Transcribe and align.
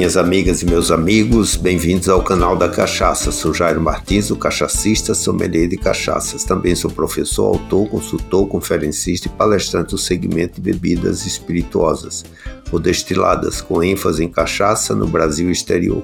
Minhas 0.00 0.16
amigas 0.16 0.62
e 0.62 0.64
meus 0.64 0.90
amigos, 0.90 1.56
bem-vindos 1.56 2.08
ao 2.08 2.22
canal 2.22 2.56
da 2.56 2.70
Cachaça. 2.70 3.30
Sou 3.30 3.52
Jairo 3.52 3.82
Martins, 3.82 4.30
o 4.30 4.36
cachacista, 4.36 5.12
sommelier 5.12 5.68
de 5.68 5.76
cachaças. 5.76 6.42
Também 6.42 6.74
sou 6.74 6.90
professor, 6.90 7.48
autor, 7.48 7.86
consultor, 7.86 8.48
conferencista 8.48 9.28
e 9.28 9.30
palestrante 9.30 9.90
do 9.90 9.98
segmento 9.98 10.54
de 10.54 10.62
bebidas 10.62 11.26
espirituosas 11.26 12.24
ou 12.72 12.78
destiladas, 12.78 13.60
com 13.60 13.82
ênfase 13.82 14.24
em 14.24 14.28
cachaça 14.30 14.94
no 14.94 15.06
Brasil 15.06 15.50
e 15.50 15.52
exterior. 15.52 16.02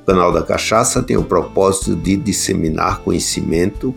O 0.00 0.06
canal 0.06 0.32
da 0.32 0.42
Cachaça 0.42 1.02
tem 1.02 1.18
o 1.18 1.22
propósito 1.22 1.94
de 1.94 2.16
disseminar 2.16 3.00
conhecimento 3.00 3.94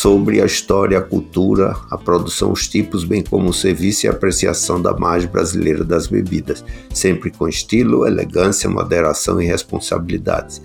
sobre 0.00 0.40
a 0.40 0.46
história, 0.46 0.96
a 0.96 1.02
cultura, 1.02 1.76
a 1.90 1.98
produção, 1.98 2.52
os 2.52 2.66
tipos, 2.66 3.04
bem 3.04 3.22
como 3.22 3.50
o 3.50 3.52
serviço 3.52 4.06
e 4.06 4.08
apreciação 4.08 4.80
da 4.80 4.96
margem 4.96 5.28
brasileira 5.28 5.84
das 5.84 6.06
bebidas, 6.06 6.64
sempre 6.88 7.30
com 7.30 7.46
estilo, 7.46 8.06
elegância, 8.06 8.70
moderação 8.70 9.42
e 9.42 9.44
responsabilidades. 9.44 10.62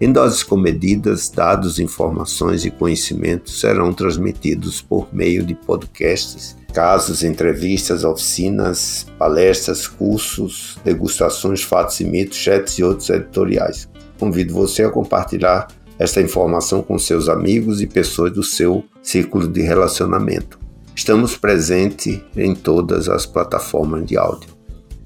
Em 0.00 0.12
doses 0.12 0.44
comedidas, 0.44 1.28
dados, 1.28 1.80
informações 1.80 2.64
e 2.64 2.70
conhecimentos 2.70 3.58
serão 3.58 3.92
transmitidos 3.92 4.80
por 4.80 5.12
meio 5.12 5.44
de 5.44 5.56
podcasts, 5.56 6.56
casos, 6.72 7.24
entrevistas, 7.24 8.04
oficinas, 8.04 9.04
palestras, 9.18 9.88
cursos, 9.88 10.78
degustações, 10.84 11.60
fatos 11.60 11.98
e 11.98 12.04
mitos, 12.04 12.38
chats 12.38 12.78
e 12.78 12.84
outros 12.84 13.10
editoriais. 13.10 13.88
Convido 14.16 14.54
você 14.54 14.84
a 14.84 14.90
compartilhar 14.90 15.66
esta 15.98 16.20
informação 16.20 16.82
com 16.82 16.98
seus 16.98 17.28
amigos 17.28 17.80
e 17.80 17.86
pessoas 17.86 18.32
do 18.32 18.42
seu 18.42 18.84
círculo 19.02 19.48
de 19.48 19.62
relacionamento. 19.62 20.58
Estamos 20.94 21.36
presentes 21.36 22.20
em 22.36 22.54
todas 22.54 23.08
as 23.08 23.26
plataformas 23.26 24.04
de 24.06 24.16
áudio. 24.16 24.56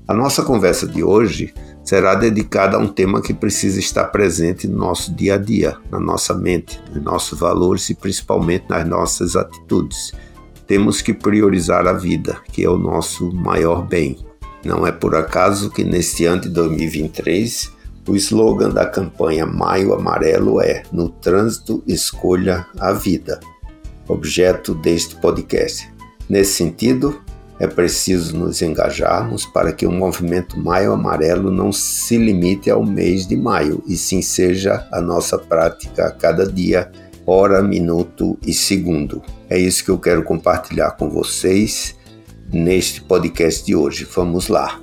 A 0.07 0.15
nossa 0.15 0.43
conversa 0.43 0.87
de 0.87 1.03
hoje 1.03 1.55
será 1.85 2.15
dedicada 2.15 2.77
a 2.77 2.81
um 2.81 2.89
tema 2.89 3.23
que 3.23 3.33
precisa 3.33 3.79
estar 3.79 4.05
presente 4.07 4.67
no 4.67 4.77
nosso 4.77 5.15
dia 5.15 5.35
a 5.35 5.39
dia, 5.39 5.77
na 5.91 6.01
nossa 6.01 6.35
mente, 6.35 6.81
nos 6.93 7.03
nossos 7.03 7.39
valores 7.39 7.89
e 7.91 7.95
principalmente 7.95 8.67
nas 8.69 8.87
nossas 8.87 9.37
atitudes. 9.37 10.13
Temos 10.67 11.01
que 11.01 11.13
priorizar 11.13 11.87
a 11.87 11.93
vida, 11.93 12.41
que 12.53 12.65
é 12.65 12.69
o 12.69 12.79
nosso 12.79 13.33
maior 13.33 13.87
bem. 13.87 14.17
Não 14.65 14.87
é 14.87 14.93
por 14.93 15.15
acaso 15.15 15.71
que 15.71 15.83
neste 15.83 16.25
ano 16.25 16.43
de 16.43 16.49
2023 16.51 17.73
o 18.09 18.17
slogan 18.17 18.71
da 18.71 18.87
campanha 18.87 19.47
Maio 19.47 19.93
Amarelo 19.93 20.61
é: 20.61 20.83
No 20.93 21.09
trânsito, 21.09 21.83
escolha 21.87 22.67
a 22.79 22.93
vida. 22.93 23.41
Objeto 24.09 24.75
deste 24.75 25.17
podcast. 25.17 25.89
Nesse 26.29 26.55
sentido, 26.55 27.21
é 27.61 27.67
preciso 27.67 28.37
nos 28.37 28.63
engajarmos 28.63 29.45
para 29.45 29.73
que 29.73 29.87
o 29.87 29.93
movimento 29.93 30.59
Maio 30.59 30.93
Amarelo 30.93 31.51
não 31.51 31.71
se 31.71 32.17
limite 32.17 32.71
ao 32.71 32.85
mês 32.85 33.27
de 33.27 33.37
maio, 33.37 33.83
e 33.87 33.97
sim 33.97 34.23
seja 34.23 34.89
a 34.91 35.01
nossa 35.01 35.37
prática 35.39 36.07
a 36.07 36.11
cada 36.11 36.51
dia, 36.51 36.91
hora, 37.27 37.63
minuto 37.63 38.39
e 38.45 38.55
segundo. 38.55 39.23
É 39.49 39.59
isso 39.59 39.85
que 39.85 39.91
eu 39.91 39.99
quero 39.99 40.23
compartilhar 40.25 40.93
com 40.93 41.11
vocês 41.11 41.95
neste 42.51 43.03
podcast 43.03 43.65
de 43.65 43.77
hoje. 43.77 44.09
Vamos 44.11 44.49
lá. 44.49 44.81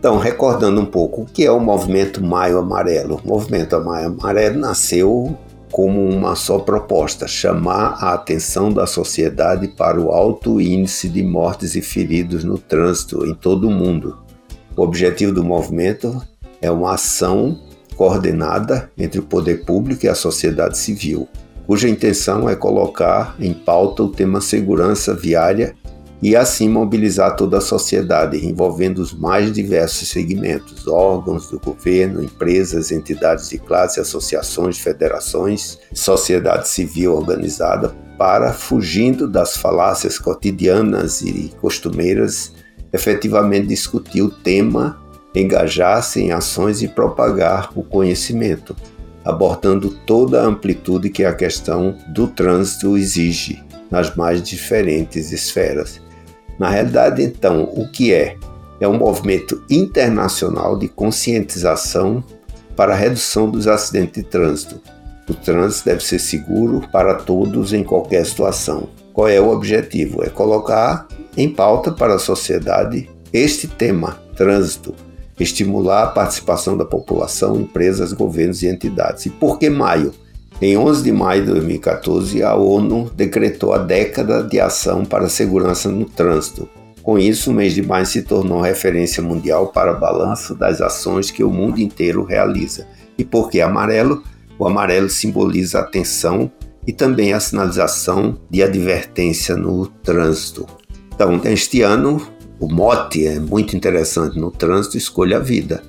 Então, 0.00 0.16
recordando 0.16 0.80
um 0.80 0.86
pouco 0.86 1.20
o 1.20 1.26
que 1.26 1.44
é 1.44 1.52
o 1.52 1.60
movimento 1.60 2.24
Maio 2.24 2.56
Amarelo. 2.56 3.20
O 3.22 3.28
movimento 3.28 3.78
Maio 3.84 4.06
Amarelo 4.06 4.58
nasceu 4.58 5.36
como 5.70 6.08
uma 6.08 6.34
só 6.34 6.58
proposta: 6.58 7.28
chamar 7.28 7.98
a 8.00 8.14
atenção 8.14 8.72
da 8.72 8.86
sociedade 8.86 9.68
para 9.68 10.00
o 10.00 10.10
alto 10.10 10.58
índice 10.58 11.06
de 11.06 11.22
mortes 11.22 11.76
e 11.76 11.82
feridos 11.82 12.44
no 12.44 12.56
trânsito 12.56 13.26
em 13.26 13.34
todo 13.34 13.68
o 13.68 13.70
mundo. 13.70 14.16
O 14.74 14.80
objetivo 14.80 15.34
do 15.34 15.44
movimento 15.44 16.18
é 16.62 16.70
uma 16.70 16.94
ação 16.94 17.60
coordenada 17.94 18.90
entre 18.96 19.20
o 19.20 19.24
poder 19.24 19.66
público 19.66 20.06
e 20.06 20.08
a 20.08 20.14
sociedade 20.14 20.78
civil, 20.78 21.28
cuja 21.66 21.90
intenção 21.90 22.48
é 22.48 22.56
colocar 22.56 23.36
em 23.38 23.52
pauta 23.52 24.02
o 24.02 24.08
tema 24.08 24.40
segurança 24.40 25.12
viária 25.12 25.74
e 26.22 26.36
assim 26.36 26.68
mobilizar 26.68 27.34
toda 27.34 27.58
a 27.58 27.62
sociedade, 27.62 28.44
envolvendo 28.46 28.98
os 28.98 29.12
mais 29.12 29.50
diversos 29.50 30.08
segmentos, 30.08 30.86
órgãos 30.86 31.48
do 31.48 31.58
governo, 31.58 32.22
empresas, 32.22 32.92
entidades 32.92 33.48
de 33.48 33.58
classe, 33.58 34.00
associações, 34.00 34.78
federações, 34.78 35.78
sociedade 35.94 36.68
civil 36.68 37.14
organizada, 37.14 37.94
para, 38.18 38.52
fugindo 38.52 39.26
das 39.26 39.56
falácias 39.56 40.18
cotidianas 40.18 41.22
e 41.22 41.54
costumeiras, 41.58 42.52
efetivamente 42.92 43.68
discutir 43.68 44.20
o 44.20 44.30
tema, 44.30 45.00
engajar-se 45.34 46.20
em 46.20 46.32
ações 46.32 46.82
e 46.82 46.88
propagar 46.88 47.70
o 47.74 47.82
conhecimento, 47.82 48.76
abordando 49.24 49.88
toda 50.06 50.42
a 50.42 50.44
amplitude 50.44 51.08
que 51.08 51.24
a 51.24 51.34
questão 51.34 51.96
do 52.08 52.26
trânsito 52.28 52.94
exige 52.94 53.64
nas 53.90 54.14
mais 54.14 54.42
diferentes 54.42 55.32
esferas 55.32 56.00
na 56.60 56.68
realidade, 56.68 57.22
então, 57.22 57.62
o 57.74 57.88
que 57.88 58.12
é? 58.12 58.36
É 58.78 58.86
um 58.86 58.98
movimento 58.98 59.62
internacional 59.70 60.78
de 60.78 60.88
conscientização 60.88 62.22
para 62.76 62.92
a 62.92 62.96
redução 62.96 63.50
dos 63.50 63.66
acidentes 63.66 64.22
de 64.22 64.28
trânsito. 64.28 64.78
O 65.26 65.32
trânsito 65.32 65.86
deve 65.86 66.04
ser 66.04 66.18
seguro 66.18 66.86
para 66.92 67.14
todos 67.14 67.72
em 67.72 67.82
qualquer 67.82 68.26
situação. 68.26 68.90
Qual 69.14 69.26
é 69.26 69.40
o 69.40 69.48
objetivo? 69.48 70.22
É 70.22 70.28
colocar 70.28 71.08
em 71.34 71.48
pauta 71.48 71.92
para 71.92 72.16
a 72.16 72.18
sociedade 72.18 73.08
este 73.32 73.66
tema, 73.66 74.18
trânsito, 74.36 74.94
estimular 75.38 76.02
a 76.02 76.08
participação 76.08 76.76
da 76.76 76.84
população, 76.84 77.58
empresas, 77.58 78.12
governos 78.12 78.62
e 78.62 78.68
entidades. 78.68 79.24
E 79.24 79.30
por 79.30 79.58
que 79.58 79.70
maio? 79.70 80.12
Em 80.62 80.76
11 80.76 81.02
de 81.02 81.10
maio 81.10 81.40
de 81.40 81.52
2014, 81.52 82.42
a 82.42 82.54
ONU 82.54 83.10
decretou 83.16 83.72
a 83.72 83.78
década 83.78 84.42
de 84.42 84.60
ação 84.60 85.06
para 85.06 85.24
a 85.24 85.28
segurança 85.28 85.88
no 85.88 86.04
trânsito. 86.04 86.68
Com 87.02 87.18
isso, 87.18 87.50
o 87.50 87.54
mês 87.54 87.72
de 87.72 87.80
maio 87.80 88.04
se 88.04 88.20
tornou 88.20 88.60
referência 88.60 89.22
mundial 89.22 89.68
para 89.68 89.94
balanço 89.94 90.54
das 90.54 90.82
ações 90.82 91.30
que 91.30 91.42
o 91.42 91.48
mundo 91.48 91.80
inteiro 91.80 92.24
realiza. 92.24 92.86
E 93.16 93.24
por 93.24 93.48
que 93.48 93.62
amarelo? 93.62 94.22
O 94.58 94.66
amarelo 94.66 95.08
simboliza 95.08 95.78
atenção 95.78 96.52
e 96.86 96.92
também 96.92 97.32
a 97.32 97.40
sinalização 97.40 98.38
de 98.50 98.62
advertência 98.62 99.56
no 99.56 99.86
trânsito. 99.86 100.66
Então, 101.14 101.40
este 101.44 101.80
ano, 101.80 102.20
o 102.58 102.68
mote 102.68 103.26
é 103.26 103.40
muito 103.40 103.74
interessante 103.74 104.38
no 104.38 104.50
trânsito, 104.50 104.98
escolha 104.98 105.38
a 105.38 105.40
vida. 105.40 105.82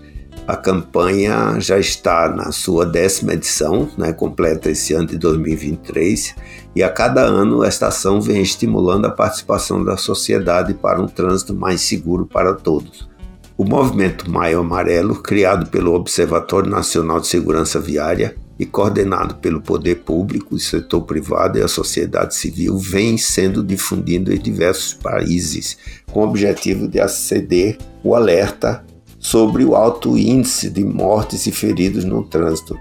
A 0.47 0.56
campanha 0.56 1.59
já 1.59 1.78
está 1.78 2.28
na 2.28 2.52
sua 2.52 2.85
décima 2.85 3.34
edição, 3.34 3.88
né, 3.97 4.12
completa 4.12 4.72
esse 4.72 4.94
ano 4.94 5.07
de 5.07 5.18
2023, 5.18 6.35
e 6.75 6.81
a 6.81 6.90
cada 6.90 7.22
ano 7.22 7.63
esta 7.63 7.88
ação 7.88 8.19
vem 8.19 8.41
estimulando 8.41 9.06
a 9.06 9.12
participação 9.12 9.84
da 9.84 9.96
sociedade 9.97 10.74
para 10.74 11.00
um 11.00 11.07
trânsito 11.07 11.53
mais 11.53 11.81
seguro 11.81 12.25
para 12.25 12.53
todos. 12.53 13.07
O 13.56 13.63
movimento 13.63 14.29
Maio 14.29 14.59
Amarelo, 14.59 15.22
criado 15.22 15.69
pelo 15.69 15.94
Observatório 15.94 16.69
Nacional 16.69 17.19
de 17.19 17.28
Segurança 17.28 17.79
Viária 17.79 18.35
e 18.58 18.66
coordenado 18.66 19.35
pelo 19.35 19.62
poder 19.62 19.97
público, 19.97 20.56
o 20.56 20.59
setor 20.59 21.02
privado 21.02 21.59
e 21.59 21.62
a 21.62 21.68
sociedade 21.68 22.35
civil, 22.35 22.78
vem 22.79 23.18
sendo 23.18 23.63
difundido 23.63 24.34
em 24.34 24.40
diversos 24.40 24.96
países 24.96 25.78
com 26.12 26.22
o 26.22 26.28
objetivo 26.28 26.88
de 26.88 27.00
aceder 27.00 27.78
o 28.03 28.16
alerta 28.16 28.84
sobre 29.22 29.64
o 29.64 29.76
alto 29.76 30.18
índice 30.18 30.68
de 30.68 30.84
mortes 30.84 31.46
e 31.46 31.52
feridos 31.52 32.04
no 32.04 32.24
trânsito. 32.24 32.76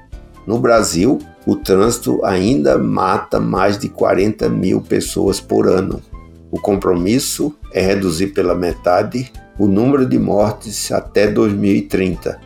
No 0.47 0.59
Brasil, 0.59 1.19
o 1.47 1.55
trânsito 1.55 2.25
ainda 2.25 2.79
mata 2.79 3.39
mais 3.39 3.79
de 3.79 3.91
40 3.91 4.49
mil 4.49 4.81
pessoas 4.81 5.39
por 5.39 5.69
ano. 5.69 6.03
O 6.51 6.59
compromisso 6.59 7.55
é 7.75 7.83
reduzir 7.83 8.29
pela 8.29 8.55
metade 8.55 9.31
o 9.59 9.69
número 9.69 10.07
de 10.07 10.19
mortes 10.19 10.91
até 10.91 11.27
2030, 11.31 12.41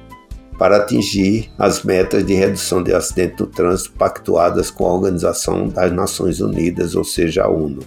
para 0.58 0.78
atingir 0.78 1.48
as 1.56 1.84
metas 1.84 2.26
de 2.26 2.34
redução 2.34 2.82
de 2.82 2.92
acidentes 2.92 3.38
no 3.38 3.46
trânsito 3.46 3.92
pactuadas 3.92 4.72
com 4.72 4.86
a 4.86 4.92
Organização 4.92 5.68
das 5.68 5.92
Nações 5.92 6.40
Unidas, 6.40 6.96
ou 6.96 7.04
seja, 7.04 7.44
a 7.44 7.48
ONU. 7.48 7.80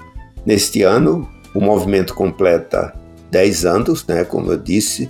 Neste 0.46 0.84
ano, 0.84 1.28
o 1.54 1.60
movimento 1.60 2.14
completa 2.14 2.94
10 3.30 3.66
anos, 3.66 4.08
né, 4.08 4.24
como 4.24 4.52
eu 4.52 4.58
disse, 4.58 5.10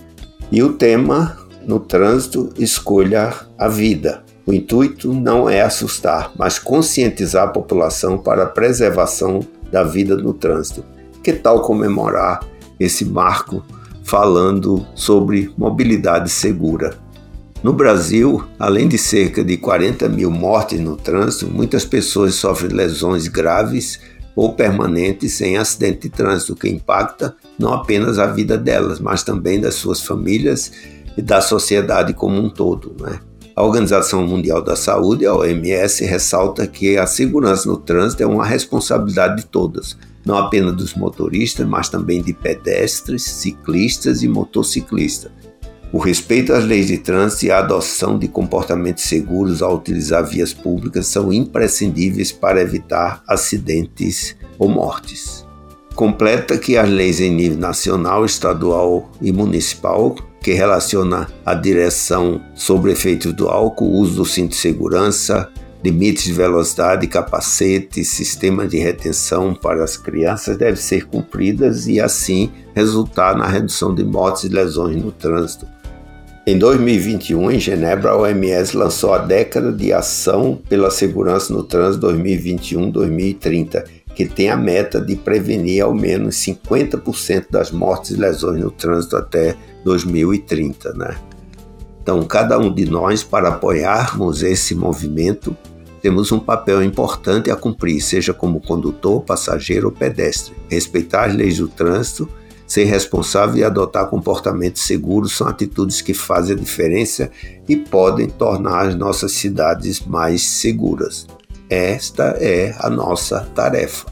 e 0.51 0.63
o 0.63 0.73
tema 0.73 1.37
no 1.65 1.79
trânsito 1.79 2.49
escolha 2.57 3.33
a 3.57 3.67
vida. 3.67 4.23
O 4.45 4.53
intuito 4.53 5.13
não 5.13 5.49
é 5.49 5.61
assustar, 5.61 6.31
mas 6.37 6.57
conscientizar 6.57 7.43
a 7.43 7.51
população 7.51 8.17
para 8.17 8.43
a 8.43 8.47
preservação 8.47 9.41
da 9.69 9.83
vida 9.83 10.15
no 10.15 10.33
trânsito. 10.33 10.85
Que 11.21 11.33
tal 11.33 11.61
comemorar 11.61 12.39
esse 12.79 13.03
marco 13.03 13.61
falando 14.05 14.87
sobre 14.95 15.51
mobilidade 15.57 16.29
segura? 16.29 16.95
No 17.61 17.73
Brasil, 17.73 18.43
além 18.57 18.87
de 18.87 18.97
cerca 18.97 19.43
de 19.43 19.57
40 19.57 20.07
mil 20.07 20.31
mortes 20.31 20.79
no 20.79 20.95
trânsito, 20.95 21.47
muitas 21.47 21.83
pessoas 21.83 22.35
sofrem 22.35 22.71
lesões 22.71 23.27
graves 23.27 23.99
ou 24.37 24.53
permanentes 24.53 25.41
em 25.41 25.57
acidente 25.57 26.01
de 26.01 26.09
trânsito, 26.09 26.55
que 26.55 26.69
impacta 26.69 27.35
não 27.57 27.73
apenas 27.73 28.19
a 28.19 28.27
vida 28.27 28.55
delas, 28.55 28.99
mas 28.99 29.23
também 29.23 29.59
das 29.59 29.73
suas 29.73 29.99
famílias 29.99 30.71
e 31.17 31.23
da 31.23 31.41
sociedade 31.41 32.13
como 32.13 32.39
um 32.39 32.47
todo. 32.47 32.95
Né? 33.01 33.19
A 33.55 33.63
Organização 33.63 34.27
Mundial 34.27 34.61
da 34.61 34.75
Saúde, 34.75 35.25
a 35.25 35.33
OMS, 35.33 36.05
ressalta 36.05 36.67
que 36.67 36.99
a 36.99 37.07
segurança 37.07 37.67
no 37.67 37.77
trânsito 37.77 38.21
é 38.21 38.27
uma 38.27 38.45
responsabilidade 38.45 39.37
de 39.37 39.47
todas, 39.47 39.97
não 40.23 40.37
apenas 40.37 40.75
dos 40.75 40.93
motoristas, 40.93 41.67
mas 41.67 41.89
também 41.89 42.21
de 42.21 42.31
pedestres, 42.31 43.23
ciclistas 43.23 44.21
e 44.21 44.27
motociclistas. 44.27 45.31
O 45.91 45.99
respeito 45.99 46.51
às 46.51 46.65
leis 46.65 46.87
de 46.87 46.97
trânsito 46.97 47.45
e 47.45 47.51
a 47.51 47.59
adoção 47.59 48.19
de 48.19 48.27
comportamentos 48.27 49.05
seguros 49.05 49.61
ao 49.61 49.75
utilizar 49.75 50.25
vias 50.25 50.53
públicas 50.53 51.07
são 51.07 51.31
imprescindíveis 51.31 52.31
para 52.31 52.61
evitar 52.61 53.23
acidentes 53.27 54.35
ou 54.59 54.67
mortes. 54.67 55.45
Completa 55.95 56.57
que 56.57 56.77
as 56.77 56.89
leis 56.89 57.21
em 57.21 57.31
nível 57.31 57.57
nacional, 57.57 58.25
estadual 58.25 59.09
e 59.21 59.31
municipal 59.31 60.13
que 60.41 60.51
relaciona 60.53 61.27
a 61.45 61.53
direção 61.53 62.41
sobre 62.53 62.91
efeitos 62.91 63.33
do 63.33 63.47
álcool, 63.47 63.93
uso 63.93 64.17
do 64.17 64.25
cinto 64.25 64.51
de 64.51 64.57
segurança, 64.57 65.49
limites 65.83 66.25
de 66.25 66.33
velocidade, 66.33 67.07
capacete, 67.07 68.03
sistema 68.03 68.67
de 68.67 68.77
retenção 68.77 69.53
para 69.53 69.83
as 69.83 69.95
crianças 69.95 70.57
devem 70.57 70.75
ser 70.75 71.05
cumpridas 71.07 71.87
e 71.87 71.99
assim 71.99 72.51
resultar 72.75 73.35
na 73.37 73.47
redução 73.47 73.95
de 73.95 74.03
mortes 74.03 74.43
e 74.43 74.49
lesões 74.49 75.01
no 75.01 75.11
trânsito. 75.11 75.76
Em 76.49 76.57
2021, 76.57 77.51
em 77.51 77.59
Genebra, 77.59 78.11
a 78.11 78.17
OMS 78.17 78.77
lançou 78.77 79.13
a 79.13 79.17
Década 79.17 79.69
de 79.69 79.91
Ação 79.91 80.57
pela 80.69 80.89
Segurança 80.89 81.53
no 81.53 81.61
Trânsito 81.61 82.07
2021-2030, 82.07 83.83
que 84.15 84.25
tem 84.25 84.49
a 84.49 84.55
meta 84.55 85.01
de 85.01 85.17
prevenir 85.17 85.83
ao 85.83 85.93
menos 85.93 86.35
50% 86.37 87.47
das 87.51 87.69
mortes 87.69 88.11
e 88.11 88.15
lesões 88.15 88.61
no 88.61 88.71
trânsito 88.71 89.17
até 89.17 89.57
2030. 89.83 90.93
Né? 90.93 91.17
Então, 92.01 92.23
cada 92.23 92.57
um 92.57 92.73
de 92.73 92.85
nós, 92.85 93.25
para 93.25 93.49
apoiarmos 93.49 94.41
esse 94.41 94.73
movimento, 94.73 95.53
temos 96.01 96.31
um 96.31 96.39
papel 96.39 96.81
importante 96.81 97.51
a 97.51 97.57
cumprir, 97.57 97.99
seja 97.99 98.33
como 98.33 98.61
condutor, 98.61 99.21
passageiro 99.21 99.87
ou 99.87 99.93
pedestre. 99.93 100.55
Respeitar 100.69 101.25
as 101.25 101.35
leis 101.35 101.57
do 101.57 101.67
trânsito 101.67 102.29
Ser 102.67 102.83
responsável 102.83 103.55
e 103.55 103.63
adotar 103.63 104.09
comportamentos 104.09 104.81
seguros 104.81 105.37
são 105.37 105.47
atitudes 105.47 106.01
que 106.01 106.13
fazem 106.13 106.53
a 106.53 106.59
diferença 106.59 107.31
e 107.67 107.77
podem 107.77 108.27
tornar 108.27 108.87
as 108.87 108.95
nossas 108.95 109.31
cidades 109.31 110.05
mais 110.05 110.45
seguras. 110.45 111.25
Esta 111.69 112.35
é 112.39 112.75
a 112.79 112.89
nossa 112.89 113.39
tarefa. 113.55 114.05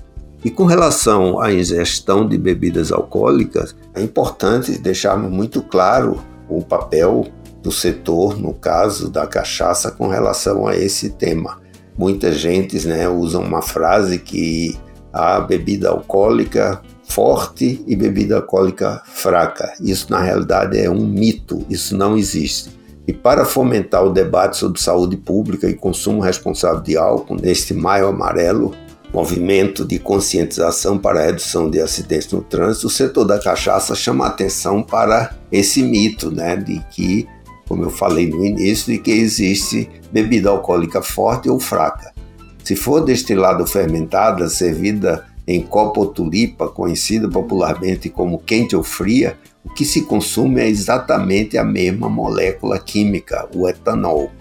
E 0.44 0.50
com 0.50 0.63
relação 0.66 1.42
à 1.42 1.52
ingestão 1.52 2.25
de 2.25 2.38
bebidas 2.38 2.92
alcoólicas, 2.92 3.75
é 3.94 4.02
importante 4.02 4.78
deixarmos 4.78 5.30
muito 5.30 5.62
claro 5.62 6.24
o 6.48 6.62
papel 6.62 7.28
do 7.62 7.72
setor, 7.72 8.40
no 8.40 8.54
caso 8.54 9.10
da 9.10 9.25
cachaça, 9.25 9.92
com 9.92 10.08
relação 10.08 10.68
a 10.68 10.78
esse 10.78 11.10
tema. 11.10 11.60
Muitas 11.98 12.38
gentes 12.38 12.86
né, 12.86 13.10
usam 13.10 13.42
uma 13.42 13.62
frase 13.62 14.19
que 14.19 14.78
a 15.12 15.40
bebida 15.40 15.90
alcoólica 15.90 16.81
forte 17.07 17.84
e 17.88 17.96
bebida 17.96 18.38
alcoólica 18.38 19.02
fraca. 19.06 19.74
Isso, 19.80 20.07
na 20.10 20.22
realidade, 20.22 20.78
é 20.78 20.90
um 20.90 21.06
mito, 21.06 21.66
isso 21.69 21.96
não 21.96 22.18
existe. 22.18 22.69
E 23.07 23.13
para 23.13 23.46
fomentar 23.46 24.04
o 24.04 24.12
debate 24.12 24.57
sobre 24.57 24.81
saúde 24.81 25.16
pública 25.16 25.69
e 25.69 25.75
consumo 25.75 26.22
responsável 26.22 26.81
de 26.81 26.98
álcool, 26.98 27.36
neste 27.36 27.74
Maio 27.74 28.07
Amarelo, 28.07 28.74
movimento 29.13 29.86
de 29.86 30.00
conscientização 30.00 30.98
para 30.98 31.22
a 31.22 31.25
redução 31.25 31.69
de 31.69 31.80
acidentes 31.80 32.31
no 32.31 32.42
trânsito, 32.42 32.88
o 32.88 32.90
setor 32.90 33.24
da 33.24 33.40
cachaça 33.40 33.96
chama 33.96 34.28
atenção 34.28 34.81
para 34.81 35.34
esse 35.51 35.81
mito, 35.84 36.31
né, 36.31 36.58
de 36.58 36.84
que, 36.92 37.28
como 37.68 37.84
eu 37.84 37.90
falei 37.90 38.28
no 38.28 38.44
início, 38.44 38.92
de 38.92 39.00
que 39.00 39.12
existe 39.12 39.90
bebida 40.12 40.50
alcoólica 40.50 41.01
forte 41.01 41.50
ou 41.50 41.60
fraca. 41.60 42.13
Se 42.63 42.75
for 42.75 43.01
destilada 43.01 43.62
ou 43.62 43.68
fermentada, 43.68 44.50
servida 44.50 45.24
em 45.48 45.62
copo 45.62 46.02
ou 46.02 46.08
tulipa, 46.08 46.68
conhecida 46.68 47.30
popularmente 47.30 48.10
como 48.10 48.40
quente 48.40 48.76
ou 48.76 48.84
fria, 48.84 49.38
o 49.64 49.70
que 49.74 49.86
se 49.86 50.02
consome 50.02 50.62
é 50.62 50.68
exatamente 50.68 51.58
a 51.58 51.64
mesma 51.64 52.10
molécula 52.10 52.80
química, 52.80 53.48
o 53.56 53.68
etanol. 53.68 54.32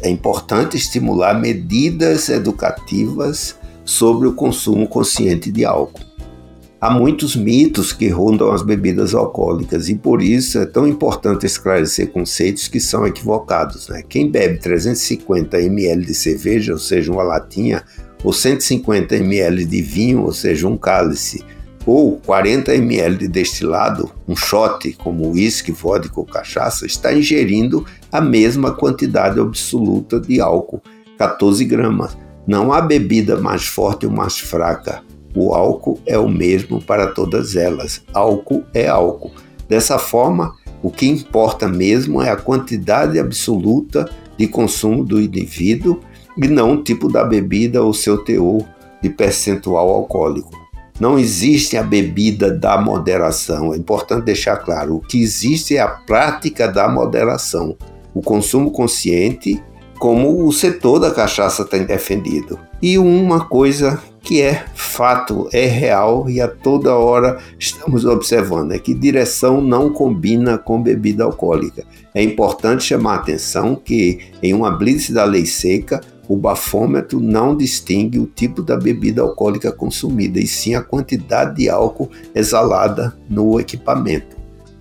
É 0.00 0.08
importante 0.08 0.76
estimular 0.76 1.38
medidas 1.38 2.28
educativas 2.28 3.56
sobre 3.84 4.26
o 4.26 4.34
consumo 4.34 4.88
consciente 4.88 5.50
de 5.50 5.64
álcool. 5.64 6.12
Há 6.80 6.90
muitos 6.90 7.36
mitos 7.36 7.92
que 7.92 8.08
rondam 8.08 8.50
as 8.50 8.60
bebidas 8.60 9.14
alcoólicas 9.14 9.88
e 9.88 9.94
por 9.94 10.20
isso 10.20 10.58
é 10.58 10.66
tão 10.66 10.84
importante 10.84 11.46
esclarecer 11.46 12.10
conceitos 12.10 12.66
que 12.66 12.80
são 12.80 13.06
equivocados. 13.06 13.88
Né? 13.88 14.02
Quem 14.02 14.28
bebe 14.28 14.58
350 14.58 15.60
ml 15.60 16.04
de 16.04 16.12
cerveja, 16.12 16.72
ou 16.72 16.80
seja, 16.80 17.12
uma 17.12 17.22
latinha, 17.22 17.84
ou 18.22 18.32
150 18.32 19.16
ml 19.16 19.64
de 19.64 19.82
vinho, 19.82 20.22
ou 20.22 20.32
seja, 20.32 20.68
um 20.68 20.76
cálice, 20.76 21.44
ou 21.84 22.20
40 22.24 22.74
ml 22.74 23.16
de 23.16 23.28
destilado, 23.28 24.10
um 24.28 24.36
shot 24.36 24.92
como 24.94 25.30
uísque, 25.30 25.72
vodka 25.72 26.20
ou 26.20 26.26
cachaça, 26.26 26.86
está 26.86 27.12
ingerindo 27.12 27.84
a 28.10 28.20
mesma 28.20 28.72
quantidade 28.72 29.40
absoluta 29.40 30.20
de 30.20 30.40
álcool, 30.40 30.80
14 31.18 31.64
gramas. 31.64 32.16
Não 32.46 32.72
há 32.72 32.80
bebida 32.80 33.36
mais 33.36 33.66
forte 33.66 34.06
ou 34.06 34.12
mais 34.12 34.38
fraca. 34.38 35.02
O 35.34 35.54
álcool 35.54 36.00
é 36.06 36.18
o 36.18 36.28
mesmo 36.28 36.82
para 36.82 37.08
todas 37.08 37.56
elas. 37.56 38.02
Álcool 38.12 38.64
é 38.74 38.88
álcool. 38.88 39.32
Dessa 39.68 39.98
forma, 39.98 40.54
o 40.82 40.90
que 40.90 41.06
importa 41.06 41.68
mesmo 41.68 42.20
é 42.20 42.30
a 42.30 42.36
quantidade 42.36 43.18
absoluta 43.18 44.08
de 44.36 44.46
consumo 44.46 45.04
do 45.04 45.20
indivíduo 45.20 46.00
e 46.36 46.48
não 46.48 46.74
o 46.74 46.82
tipo 46.82 47.10
da 47.10 47.24
bebida 47.24 47.82
ou 47.82 47.92
seu 47.92 48.18
teor 48.18 48.64
de 49.02 49.10
percentual 49.10 49.90
alcoólico. 49.90 50.50
Não 51.00 51.18
existe 51.18 51.76
a 51.76 51.82
bebida 51.82 52.50
da 52.50 52.80
moderação, 52.80 53.74
é 53.74 53.76
importante 53.76 54.24
deixar 54.24 54.56
claro. 54.58 54.96
O 54.96 55.00
que 55.00 55.20
existe 55.20 55.76
é 55.76 55.80
a 55.80 55.88
prática 55.88 56.68
da 56.68 56.88
moderação, 56.88 57.76
o 58.14 58.20
consumo 58.20 58.70
consciente, 58.70 59.60
como 59.98 60.46
o 60.46 60.52
setor 60.52 60.98
da 60.98 61.10
cachaça 61.10 61.64
tem 61.64 61.84
defendido. 61.84 62.58
E 62.80 62.98
uma 62.98 63.44
coisa 63.44 64.00
que 64.20 64.40
é 64.40 64.64
fato, 64.74 65.48
é 65.52 65.66
real 65.66 66.30
e 66.30 66.40
a 66.40 66.46
toda 66.46 66.94
hora 66.94 67.38
estamos 67.58 68.04
observando 68.04 68.72
é 68.72 68.78
que 68.78 68.94
direção 68.94 69.60
não 69.60 69.90
combina 69.90 70.56
com 70.56 70.80
bebida 70.80 71.24
alcoólica. 71.24 71.84
É 72.14 72.22
importante 72.22 72.84
chamar 72.84 73.14
a 73.14 73.16
atenção 73.16 73.74
que 73.74 74.20
em 74.42 74.54
uma 74.54 74.70
blitz 74.70 75.10
da 75.10 75.24
lei 75.24 75.46
seca 75.46 76.00
o 76.28 76.36
bafômetro 76.36 77.20
não 77.20 77.56
distingue 77.56 78.18
o 78.18 78.26
tipo 78.26 78.62
da 78.62 78.76
bebida 78.76 79.22
alcoólica 79.22 79.72
consumida, 79.72 80.38
e 80.38 80.46
sim 80.46 80.74
a 80.74 80.82
quantidade 80.82 81.56
de 81.56 81.68
álcool 81.68 82.10
exalada 82.34 83.16
no 83.28 83.58
equipamento. 83.58 84.36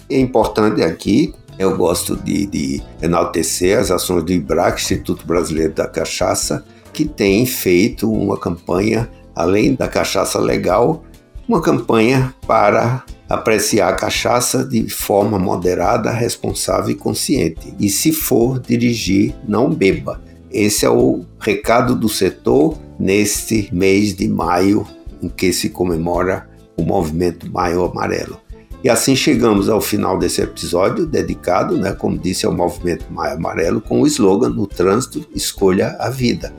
É 0.09 0.19
importante 0.19 0.83
aqui, 0.83 1.33
eu 1.57 1.75
gosto 1.77 2.15
de, 2.15 2.45
de 2.45 2.81
enaltecer 3.01 3.77
as 3.79 3.91
ações 3.91 4.23
do 4.23 4.31
IBRAC, 4.31 4.81
Instituto 4.81 5.25
Brasileiro 5.25 5.73
da 5.73 5.87
Cachaça, 5.87 6.63
que 6.93 7.05
tem 7.05 7.45
feito 7.45 8.11
uma 8.11 8.37
campanha, 8.37 9.09
além 9.35 9.75
da 9.75 9.87
cachaça 9.87 10.39
legal, 10.39 11.03
uma 11.47 11.61
campanha 11.61 12.33
para 12.45 13.03
apreciar 13.29 13.89
a 13.89 13.95
cachaça 13.95 14.65
de 14.65 14.89
forma 14.89 15.39
moderada, 15.39 16.11
responsável 16.11 16.91
e 16.91 16.95
consciente. 16.95 17.73
E 17.79 17.89
se 17.89 18.11
for 18.11 18.59
dirigir, 18.59 19.33
não 19.47 19.69
beba. 19.69 20.21
Esse 20.51 20.85
é 20.85 20.89
o 20.89 21.25
recado 21.39 21.95
do 21.95 22.09
setor 22.09 22.77
neste 22.99 23.69
mês 23.73 24.13
de 24.13 24.27
maio, 24.27 24.85
em 25.21 25.29
que 25.29 25.53
se 25.53 25.69
comemora 25.69 26.49
o 26.77 26.83
movimento 26.83 27.49
Maio 27.49 27.85
Amarelo. 27.85 28.37
E 28.83 28.89
assim 28.89 29.15
chegamos 29.15 29.69
ao 29.69 29.79
final 29.79 30.17
desse 30.17 30.41
episódio 30.41 31.05
dedicado, 31.05 31.77
né, 31.77 31.93
como 31.93 32.17
disse, 32.17 32.45
ao 32.45 32.53
movimento 32.53 33.05
Maio 33.11 33.35
Amarelo, 33.35 33.79
com 33.79 34.01
o 34.01 34.07
slogan 34.07 34.49
No 34.49 34.67
trânsito, 34.67 35.25
escolha 35.33 35.95
a 35.99 36.09
vida. 36.09 36.53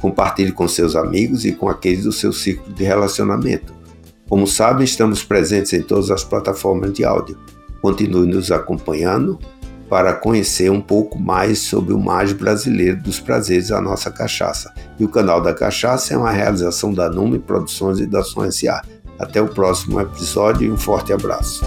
Compartilhe 0.00 0.52
com 0.52 0.68
seus 0.68 0.94
amigos 0.94 1.44
e 1.44 1.52
com 1.52 1.68
aqueles 1.68 2.04
do 2.04 2.12
seu 2.12 2.32
ciclo 2.32 2.72
de 2.74 2.84
relacionamento. 2.84 3.72
Como 4.28 4.46
sabem, 4.46 4.84
estamos 4.84 5.24
presentes 5.24 5.72
em 5.72 5.82
todas 5.82 6.10
as 6.10 6.22
plataformas 6.22 6.92
de 6.92 7.04
áudio. 7.04 7.38
Continue 7.80 8.26
nos 8.26 8.52
acompanhando 8.52 9.38
para 9.92 10.14
conhecer 10.14 10.70
um 10.70 10.80
pouco 10.80 11.20
mais 11.20 11.58
sobre 11.58 11.92
o 11.92 11.98
mais 11.98 12.32
brasileiro 12.32 13.02
dos 13.02 13.20
prazeres 13.20 13.68
da 13.68 13.78
nossa 13.78 14.10
cachaça. 14.10 14.72
E 14.98 15.04
o 15.04 15.08
canal 15.08 15.42
da 15.42 15.52
Cachaça 15.52 16.14
é 16.14 16.16
uma 16.16 16.30
realização 16.30 16.94
da 16.94 17.10
Nume 17.10 17.38
Produções 17.38 18.00
e 18.00 18.06
da 18.06 18.22
Som 18.22 18.46
S.A. 18.46 18.82
Até 19.18 19.42
o 19.42 19.48
próximo 19.48 20.00
episódio 20.00 20.66
e 20.66 20.70
um 20.70 20.78
forte 20.78 21.12
abraço. 21.12 21.62